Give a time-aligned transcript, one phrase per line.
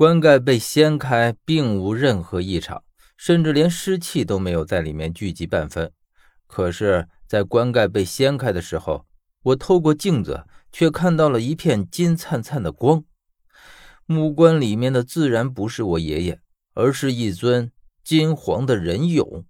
[0.00, 2.82] 棺盖被掀开，并无任何异常，
[3.18, 5.92] 甚至连湿气都没有在里面聚集半分。
[6.46, 9.04] 可是，在棺盖被掀开的时候，
[9.42, 13.04] 我透过镜子却看到了一片金灿灿的光。
[14.06, 16.40] 木棺里面的自然不是我爷爷，
[16.72, 17.70] 而是一尊
[18.02, 19.44] 金黄的人俑。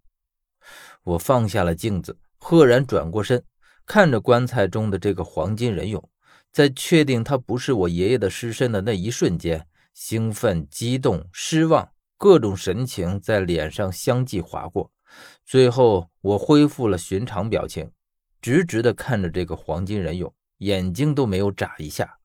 [1.05, 3.45] 我放下了镜子，赫然转过身，
[3.87, 6.03] 看着棺材中的这个黄金人俑，
[6.53, 9.69] 在确定他不是我爷爷的尸身的那一瞬间。
[9.93, 14.91] 兴奋、激动、失望，各种神情在脸上相继划过。
[15.45, 17.91] 最后，我恢复了寻常表情，
[18.41, 22.19] 直直地看着这个黄金人俑，眼睛都没有眨一下。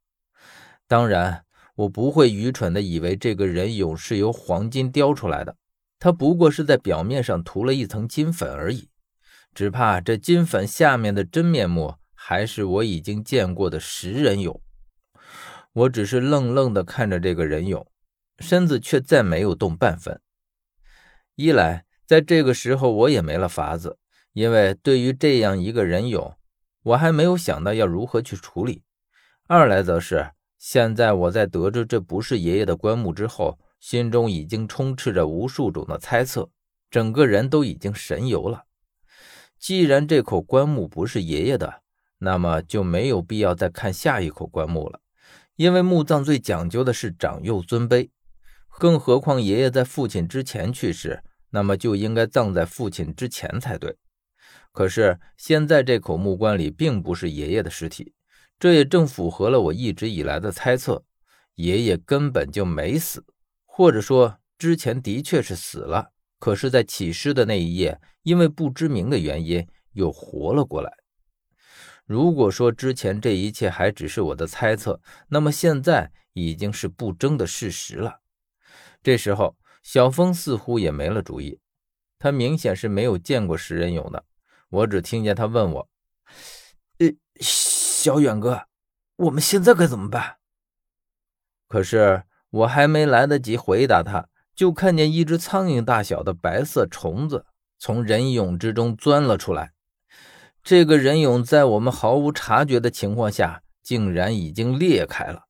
[0.87, 1.43] 当然，
[1.75, 5.57] 我不会愚蠢地以为这个人俑是由黄金雕出来的，
[5.97, 8.89] 它不过是在表面上涂了一层金粉而已。
[9.53, 14.59] 只怕这金粉下面的真面目，还是我已经见过的石人俑。
[15.75, 17.87] 我只是愣愣地看着这个人俑，
[18.39, 20.21] 身子却再没有动半分。
[21.35, 23.97] 一来，在这个时候我也没了法子，
[24.31, 26.35] 因为对于这样一个人俑，
[26.81, 28.83] 我还没有想到要如何去处理；
[29.47, 36.49] 二来，则是现在我在得知这不是爷爷的棺木之后，心中已经充斥着无数种的猜测，
[36.89, 38.63] 整个人都已经神游了。
[39.59, 41.81] 既然这口棺木不是爷爷的，
[42.19, 45.01] 那么就没有必要再看下一口棺木了。
[45.55, 48.09] 因为墓葬最讲究的是长幼尊卑，
[48.77, 53.95] 更何况爷爷在父亲之前去世，那么就应该葬在父亲之前才对。
[54.71, 58.13] 可是现在这口木棺里并不是爷爷的尸体，
[58.59, 61.05] 这也正符合了我一直以来的猜测：
[61.55, 63.23] 爷爷根本就没死，
[63.65, 70.91] 或者说之前的确是死了，可是，在起尸的那一夜，因为不知名的原因又活了过来。
[72.05, 78.19] 如果说之前这一切还只是我的猜测，那么现在已经是不争的事实了。
[79.01, 81.59] 这时候，小峰似乎也没了主意，
[82.19, 84.23] 他明显是没有见过食人蛹的。
[84.69, 85.89] 我只听见他问我
[86.99, 87.07] ：“呃，
[87.39, 88.67] 小远哥，
[89.15, 90.37] 我们现在该怎么办？”
[91.67, 97.45] 可是我还没来得及回答他，就看见一只苍蝇大小的白色虫子
[97.77, 99.74] 从人蛹之中钻了出来。
[100.65, 105.43] 这个人俑在我们毫无察觉的情况下，竟然已经裂开了。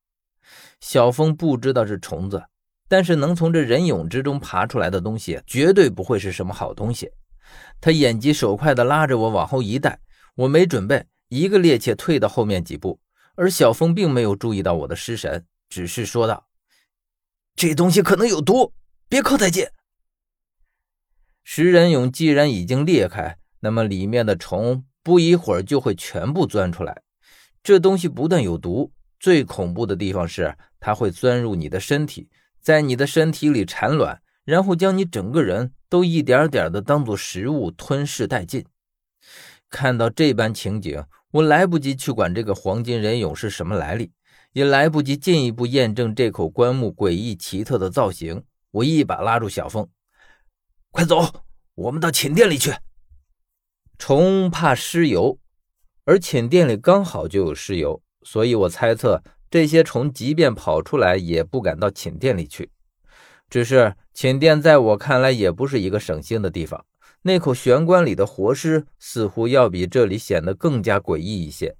[0.81, 2.43] 小峰不知道是虫子，
[2.89, 7.09] 但是能从这人俑之中爬出来的东西，绝对不会是什么好东西。
[7.79, 9.97] 他眼疾手快地拉着我往后一带，
[10.35, 12.99] 我没准备，一个趔趄退到后面几步。
[13.35, 16.45] 而小峰并没有注意到我的失神，只是说道
[17.55, 18.73] ：“这东西可能有毒，
[19.07, 19.65] 别靠太近。”
[21.45, 24.83] 食人俑既然已经裂开，那么里面的虫。
[25.05, 27.03] 不一会儿就会全部钻出来。
[27.61, 32.27] 这东西不但有毒，最恐怖的地方是它会钻入你的身体，
[32.59, 38.65] 在你的身体里产卵，然后将你整个人都一点点的当做食物吞噬殆尽。
[39.69, 44.11] 看到这般情景，我来不及去管这个黄金人俑是什么来历，
[44.53, 48.43] 也来不及进一步验证这口棺木诡异奇特的造型。
[48.71, 49.87] 我一把拉住小凤
[50.89, 51.43] ：“快走，
[51.75, 52.73] 我们到寝殿里去。”
[53.97, 55.39] 虫怕尸油，
[56.05, 62.69] 而寝殿里刚好就有尸油，所以我猜测这些虫即便跑出来，也不敢到寝殿里去。
[63.49, 66.85] 只是寝殿在我看来也不是一个省心的地方，
[67.21, 71.75] 那口玄关里的活尸似乎要比这里显得更加诡异一些。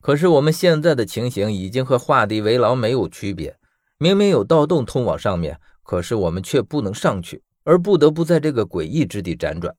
[0.00, 3.56] 可是我们现在的情形已经和画地为牢没有区别，
[3.98, 9.74] 明明有盗洞通往上面，可是我们却不能上去，而不得不在这个诡异之地辗转。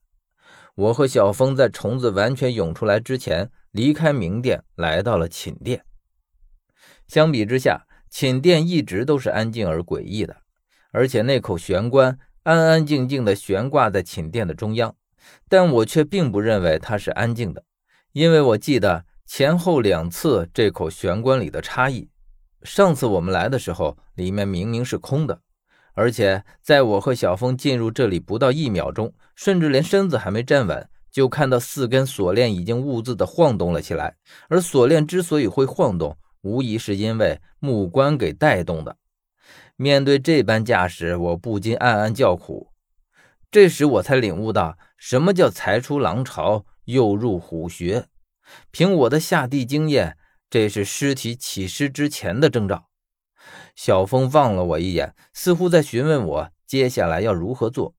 [0.79, 5.83] 我和小峰在虫子完全涌出来之前离开明殿，来到了寝殿。
[7.05, 10.37] 相比之下，寝殿一直都是安静而诡异的，
[10.91, 14.95] 而且那口玄关安安静静地悬挂在寝殿的中央。
[15.49, 17.65] 但我却并不认为它是安静的，
[18.13, 22.09] 因为我记得前后两次这口玄关里的差异。
[22.63, 25.41] 上次我们来的时候，里面明明是空的。
[25.99, 34.15] 而且，在我和小峰进入这里不到一秒钟，甚至连身子还没站稳，就看到四根锁链已经兀自的晃动了起来。
[34.47, 38.95] 而锁链之所以会晃动，无疑是因为木棺给带动的。
[39.75, 42.69] 面对这般架势，我不禁暗暗叫苦。
[43.51, 48.05] 这时我才领悟到，什么叫才出狼巢，又入虎穴。
[48.71, 50.15] 凭我的下地经验，
[50.49, 52.88] 这是尸体起尸之前的征兆。
[53.75, 57.95] 小峰望了我一眼，似乎在询问我接下来要如何做。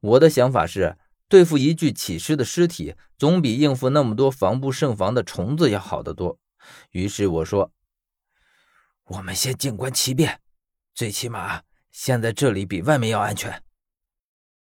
[0.00, 0.96] 我的想法是，
[1.28, 6.38] 对付一具起尸的尸体，总比应付那么多防不胜防的虫子要好得多。
[6.90, 7.72] 于是我说
[9.04, 10.40] ：“我们先静观其变，
[10.94, 13.62] 最起码现在这里比外面要安全。